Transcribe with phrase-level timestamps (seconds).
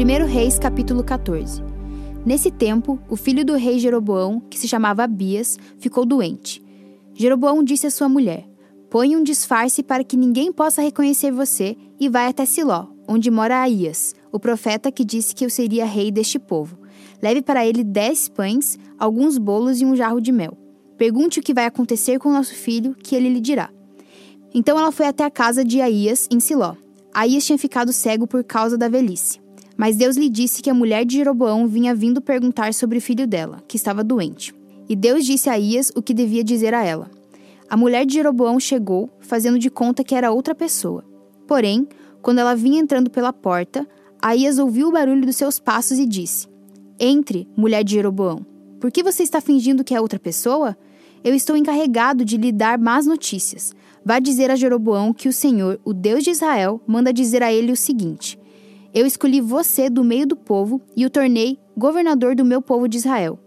[0.00, 1.62] 1 Reis capítulo 14
[2.24, 6.64] Nesse tempo, o filho do rei Jeroboão, que se chamava Abias, ficou doente.
[7.12, 8.48] Jeroboão disse à sua mulher:
[8.88, 13.60] Põe um disfarce para que ninguém possa reconhecer você e vai até Siló, onde mora
[13.60, 16.78] Aías, o profeta que disse que eu seria rei deste povo.
[17.22, 20.56] Leve para ele dez pães, alguns bolos e um jarro de mel.
[20.96, 23.68] Pergunte o que vai acontecer com nosso filho, que ele lhe dirá.
[24.54, 26.74] Então ela foi até a casa de Aías, em Siló.
[27.12, 29.38] Aías tinha ficado cego por causa da velhice.
[29.80, 33.26] Mas Deus lhe disse que a mulher de Jeroboão vinha vindo perguntar sobre o filho
[33.26, 34.54] dela, que estava doente.
[34.86, 37.10] E Deus disse a Aías o que devia dizer a ela.
[37.66, 41.02] A mulher de Jeroboão chegou, fazendo de conta que era outra pessoa.
[41.46, 41.88] Porém,
[42.20, 43.88] quando ela vinha entrando pela porta,
[44.20, 46.46] Aías ouviu o barulho dos seus passos e disse:
[46.98, 48.44] Entre, mulher de Jeroboão.
[48.78, 50.76] Por que você está fingindo que é outra pessoa?
[51.24, 53.74] Eu estou encarregado de lhe dar más notícias.
[54.04, 57.72] Vá dizer a Jeroboão que o Senhor, o Deus de Israel, manda dizer a ele
[57.72, 58.38] o seguinte:
[58.92, 62.96] Eu escolhi você do meio do povo e o tornei governador do meu povo de
[62.96, 63.38] Israel.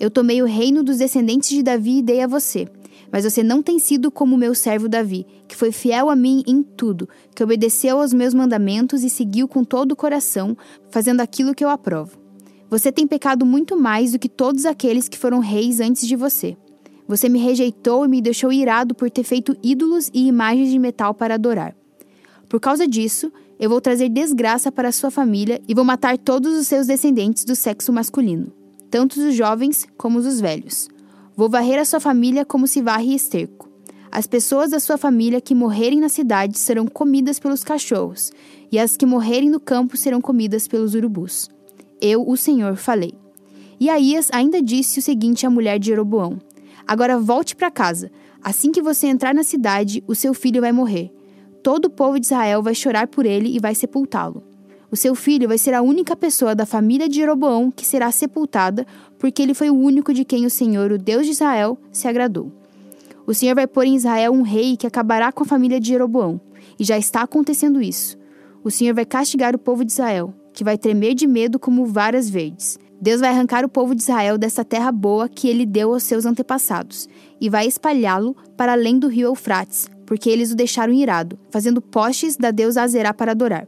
[0.00, 2.66] Eu tomei o reino dos descendentes de Davi e dei a você.
[3.12, 6.62] Mas você não tem sido como meu servo Davi, que foi fiel a mim em
[6.62, 10.56] tudo, que obedeceu aos meus mandamentos e seguiu com todo o coração,
[10.90, 12.18] fazendo aquilo que eu aprovo.
[12.68, 16.56] Você tem pecado muito mais do que todos aqueles que foram reis antes de você.
[17.06, 21.14] Você me rejeitou e me deixou irado por ter feito ídolos e imagens de metal
[21.14, 21.76] para adorar.
[22.48, 26.66] Por causa disso, eu vou trazer desgraça para sua família e vou matar todos os
[26.66, 28.52] seus descendentes do sexo masculino,
[28.90, 30.88] tanto os jovens como os velhos.
[31.34, 33.68] Vou varrer a sua família como se varre esterco.
[34.10, 38.30] As pessoas da sua família que morrerem na cidade serão comidas pelos cachorros,
[38.70, 41.48] e as que morrerem no campo serão comidas pelos urubus.
[42.00, 43.14] Eu, o Senhor, falei.
[43.78, 46.38] E Aías ainda disse o seguinte à mulher de Jeroboão:
[46.86, 48.10] Agora volte para casa.
[48.42, 51.12] Assim que você entrar na cidade, o seu filho vai morrer.
[51.66, 54.40] Todo o povo de Israel vai chorar por ele e vai sepultá-lo.
[54.88, 58.86] O seu filho vai ser a única pessoa da família de Jeroboão que será sepultada,
[59.18, 62.52] porque ele foi o único de quem o Senhor, o Deus de Israel, se agradou.
[63.26, 66.40] O Senhor vai pôr em Israel um rei que acabará com a família de Jeroboão,
[66.78, 68.16] e já está acontecendo isso.
[68.62, 72.30] O Senhor vai castigar o povo de Israel, que vai tremer de medo como varas
[72.30, 72.78] verdes.
[73.00, 76.24] Deus vai arrancar o povo de Israel dessa terra boa que ele deu aos seus
[76.24, 77.08] antepassados
[77.40, 82.36] e vai espalhá-lo para além do rio Eufrates, porque eles o deixaram irado, fazendo postes
[82.36, 83.66] da deusa Azerá para adorar.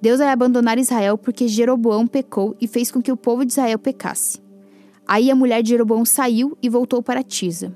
[0.00, 3.78] Deus vai abandonar Israel porque Jeroboão pecou e fez com que o povo de Israel
[3.78, 4.42] pecasse.
[5.06, 7.74] Aí a mulher de Jeroboão saiu e voltou para Tisa.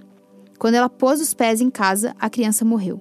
[0.59, 3.01] Quando ela pôs os pés em casa, a criança morreu.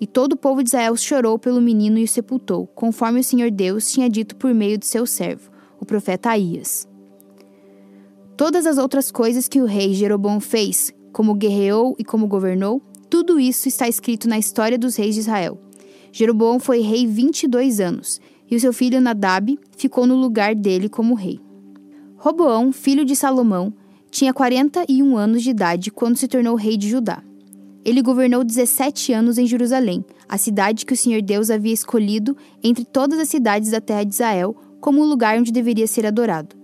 [0.00, 3.50] E todo o povo de Israel chorou pelo menino e o sepultou, conforme o Senhor
[3.50, 6.88] Deus tinha dito por meio de seu servo, o profeta Aías.
[8.36, 13.38] Todas as outras coisas que o rei Jeroboão fez, como guerreou e como governou, tudo
[13.38, 15.60] isso está escrito na história dos reis de Israel.
[16.10, 21.14] Jeroboão foi rei 22 anos, e o seu filho Nadab ficou no lugar dele como
[21.14, 21.40] rei.
[22.16, 23.72] Roboão, filho de Salomão,
[24.10, 27.22] tinha 41 anos de idade quando se tornou rei de Judá.
[27.84, 32.84] Ele governou 17 anos em Jerusalém, a cidade que o Senhor Deus havia escolhido entre
[32.84, 36.63] todas as cidades da terra de Israel como o lugar onde deveria ser adorado.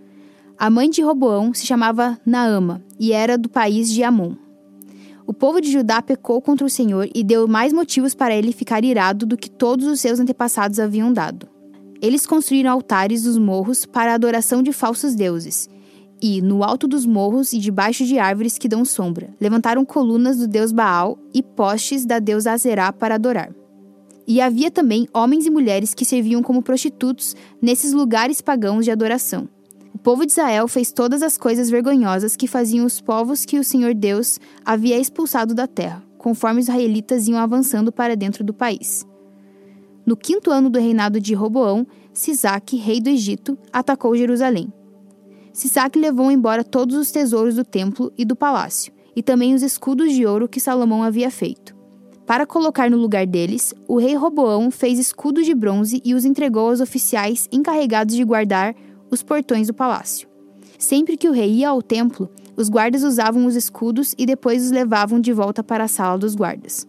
[0.61, 4.35] A mãe de Roboão se chamava Naama e era do país de Amon.
[5.27, 8.85] O povo de Judá pecou contra o Senhor e deu mais motivos para ele ficar
[8.85, 11.49] irado do que todos os seus antepassados haviam dado.
[12.03, 15.67] Eles construíram altares nos morros para a adoração de falsos deuses,
[16.21, 20.47] e, no alto dos morros e debaixo de árvores que dão sombra, levantaram colunas do
[20.47, 23.51] deus Baal e postes da deusa Azerá para adorar.
[24.29, 29.49] E havia também homens e mulheres que serviam como prostitutos nesses lugares pagãos de adoração.
[29.95, 33.65] O povo de Israel fez todas as coisas vergonhosas que faziam os povos que o
[33.65, 39.07] Senhor Deus havia expulsado da terra, conforme os israelitas iam avançando para dentro do país.
[40.07, 44.73] No quinto ano do reinado de Roboão, Sisaque, rei do Egito, atacou Jerusalém.
[45.53, 50.13] Sisaque levou embora todos os tesouros do templo e do palácio, e também os escudos
[50.13, 51.77] de ouro que Salomão havia feito.
[52.27, 56.71] Para colocar no lugar deles, o rei Roboão fez escudos de bronze e os entregou
[56.71, 58.75] aos oficiais encarregados de guardar
[59.11, 60.29] os portões do palácio.
[60.79, 64.71] Sempre que o rei ia ao templo, os guardas usavam os escudos e depois os
[64.71, 66.87] levavam de volta para a sala dos guardas.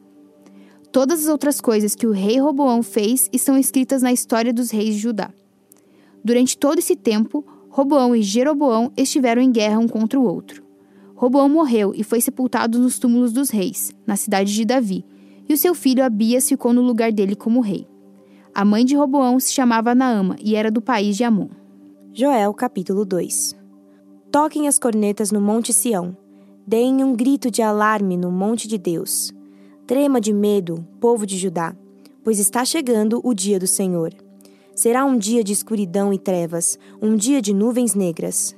[0.92, 4.96] Todas as outras coisas que o rei Roboão fez estão escritas na história dos reis
[4.96, 5.32] de Judá.
[6.24, 10.62] Durante todo esse tempo, Roboão e Jeroboão estiveram em guerra um contra o outro.
[11.16, 15.06] Roboão morreu e foi sepultado nos túmulos dos reis, na cidade de Davi,
[15.48, 17.88] e o seu filho Abias ficou no lugar dele como rei.
[18.54, 21.48] A mãe de Roboão se chamava Naama e era do país de Amon.
[22.14, 23.56] Joel capítulo 2
[24.30, 26.18] Toquem as cornetas no Monte Sião,
[26.68, 29.32] deem um grito de alarme no Monte de Deus.
[29.88, 31.74] Trema de medo, povo de Judá,
[32.22, 34.14] pois está chegando o dia do Senhor.
[34.76, 38.54] Será um dia de escuridão e trevas, um dia de nuvens negras.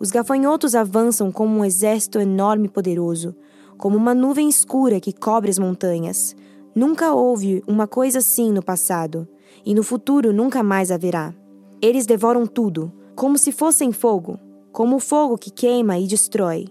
[0.00, 3.32] Os gafanhotos avançam como um exército enorme e poderoso,
[3.76, 6.34] como uma nuvem escura que cobre as montanhas.
[6.74, 9.28] Nunca houve uma coisa assim no passado,
[9.64, 11.32] e no futuro nunca mais haverá.
[11.80, 14.38] Eles devoram tudo, como se fossem fogo,
[14.72, 16.66] como o fogo que queima e destrói.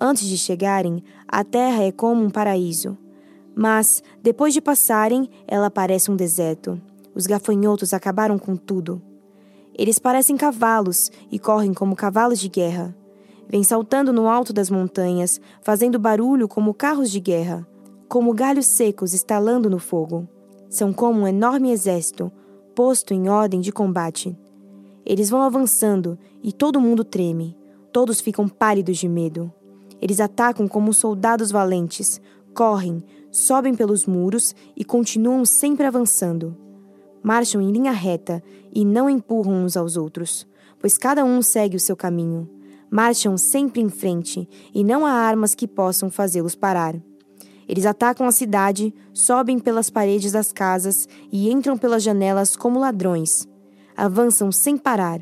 [0.00, 2.96] Antes de chegarem, a terra é como um paraíso.
[3.54, 6.80] Mas, depois de passarem, ela parece um deserto.
[7.14, 9.02] Os gafanhotos acabaram com tudo.
[9.76, 12.96] Eles parecem cavalos e correm como cavalos de guerra.
[13.46, 17.66] Vêm saltando no alto das montanhas, fazendo barulho como carros de guerra,
[18.08, 20.26] como galhos secos estalando no fogo.
[20.70, 22.32] São como um enorme exército,
[22.74, 24.36] posto em ordem de combate.
[25.04, 27.56] Eles vão avançando e todo mundo treme.
[27.92, 29.52] Todos ficam pálidos de medo.
[30.00, 32.20] Eles atacam como soldados valentes,
[32.54, 36.56] correm, sobem pelos muros e continuam sempre avançando.
[37.22, 40.46] Marcham em linha reta e não empurram uns aos outros,
[40.78, 42.48] pois cada um segue o seu caminho.
[42.90, 46.96] Marcham sempre em frente e não há armas que possam fazê-los parar.
[47.70, 53.46] Eles atacam a cidade, sobem pelas paredes das casas e entram pelas janelas como ladrões.
[53.96, 55.20] Avançam sem parar,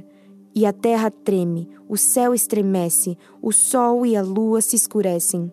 [0.54, 5.52] e a terra treme, o céu estremece, o sol e a lua se escurecem,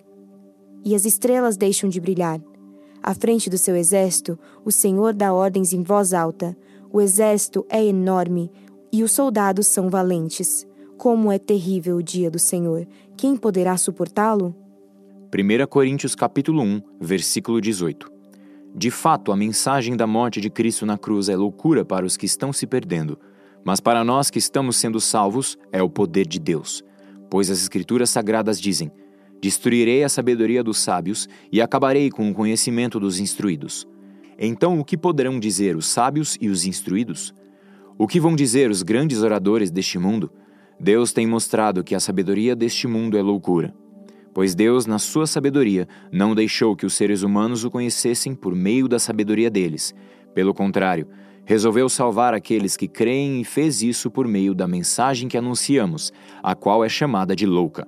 [0.85, 2.39] e as estrelas deixam de brilhar.
[3.03, 6.55] À frente do seu exército, o Senhor dá ordens em voz alta.
[6.93, 8.49] O exército é enorme
[8.89, 10.65] e os soldados são valentes.
[10.97, 12.87] Como é terrível o dia do Senhor!
[13.17, 14.55] Quem poderá suportá-lo?
[15.37, 18.09] 1 Coríntios capítulo 1, versículo 18.
[18.73, 22.25] De fato, a mensagem da morte de Cristo na cruz é loucura para os que
[22.25, 23.19] estão se perdendo,
[23.61, 26.81] mas para nós que estamos sendo salvos é o poder de Deus.
[27.29, 28.89] Pois as Escrituras sagradas dizem:
[29.41, 33.85] Destruirei a sabedoria dos sábios e acabarei com o conhecimento dos instruídos.
[34.39, 37.33] Então, o que poderão dizer os sábios e os instruídos?
[37.97, 40.31] O que vão dizer os grandes oradores deste mundo?
[40.79, 43.73] Deus tem mostrado que a sabedoria deste mundo é loucura.
[44.35, 48.85] Pois Deus, na sua sabedoria, não deixou que os seres humanos o conhecessem por meio
[48.85, 49.95] da sabedoria deles.
[50.33, 51.07] Pelo contrário,
[51.45, 56.11] resolveu salvar aqueles que creem e fez isso por meio da mensagem que anunciamos,
[56.43, 57.87] a qual é chamada de louca.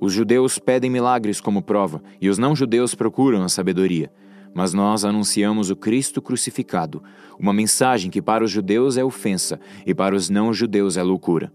[0.00, 4.10] Os judeus pedem milagres como prova, e os não-judeus procuram a sabedoria.
[4.52, 7.04] Mas nós anunciamos o Cristo crucificado,
[7.38, 11.52] uma mensagem que para os judeus é ofensa e para os não-judeus é loucura.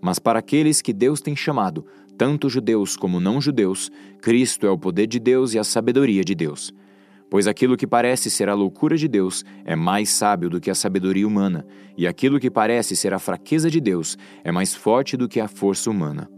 [0.00, 1.84] Mas para aqueles que Deus tem chamado,
[2.16, 6.72] tanto judeus como não-judeus, Cristo é o poder de Deus e a sabedoria de Deus.
[7.30, 10.74] Pois aquilo que parece ser a loucura de Deus é mais sábio do que a
[10.74, 11.64] sabedoria humana,
[11.96, 15.46] e aquilo que parece ser a fraqueza de Deus é mais forte do que a
[15.46, 16.28] força humana.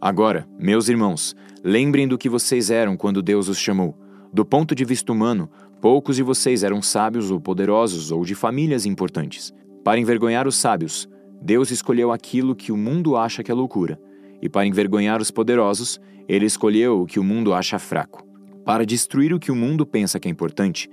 [0.00, 1.34] Agora, meus irmãos,
[1.64, 3.98] lembrem do que vocês eram quando Deus os chamou.
[4.32, 8.86] Do ponto de vista humano, poucos de vocês eram sábios ou poderosos ou de famílias
[8.86, 9.52] importantes.
[9.82, 11.08] Para envergonhar os sábios,
[11.40, 14.00] Deus escolheu aquilo que o mundo acha que é loucura,
[14.40, 18.26] e para envergonhar os poderosos, ele escolheu o que o mundo acha fraco.
[18.64, 20.90] Para destruir o que o mundo pensa que é importante,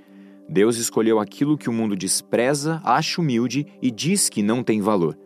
[0.48, 5.18] Deus escolheu aquilo que o mundo despreza, acha humilde e diz que não tem valor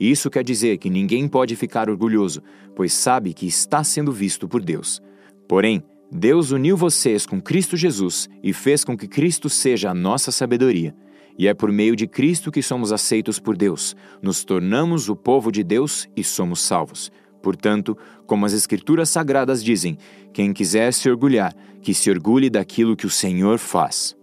[0.00, 2.42] isso quer dizer que ninguém pode ficar orgulhoso,
[2.74, 5.02] pois sabe que está sendo visto por Deus.
[5.46, 10.32] Porém, Deus uniu vocês com Cristo Jesus e fez com que Cristo seja a nossa
[10.32, 10.96] sabedoria.
[11.38, 15.50] E é por meio de Cristo que somos aceitos por Deus, nos tornamos o povo
[15.50, 17.10] de Deus e somos salvos.
[17.42, 17.96] Portanto,
[18.26, 19.96] como as Escrituras sagradas dizem,
[20.32, 24.19] quem quiser se orgulhar, que se orgulhe daquilo que o Senhor faz.